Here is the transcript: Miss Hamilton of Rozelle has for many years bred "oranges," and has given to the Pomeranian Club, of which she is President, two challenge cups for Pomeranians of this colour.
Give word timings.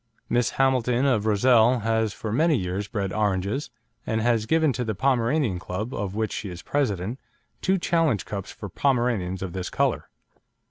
Miss 0.29 0.49
Hamilton 0.57 1.05
of 1.05 1.27
Rozelle 1.27 1.81
has 1.81 2.11
for 2.11 2.31
many 2.31 2.57
years 2.57 2.87
bred 2.87 3.13
"oranges," 3.13 3.69
and 4.03 4.19
has 4.19 4.47
given 4.47 4.73
to 4.73 4.83
the 4.83 4.95
Pomeranian 4.95 5.59
Club, 5.59 5.93
of 5.93 6.15
which 6.15 6.31
she 6.33 6.49
is 6.49 6.63
President, 6.63 7.19
two 7.61 7.77
challenge 7.77 8.25
cups 8.25 8.51
for 8.51 8.67
Pomeranians 8.67 9.43
of 9.43 9.53
this 9.53 9.69
colour. 9.69 10.09